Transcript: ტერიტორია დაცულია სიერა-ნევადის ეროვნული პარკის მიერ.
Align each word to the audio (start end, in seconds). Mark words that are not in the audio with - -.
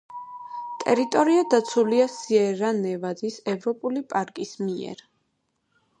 ტერიტორია 0.83 1.43
დაცულია 1.51 2.07
სიერა-ნევადის 2.15 3.39
ეროვნული 3.55 4.03
პარკის 4.15 4.59
მიერ. 4.67 5.09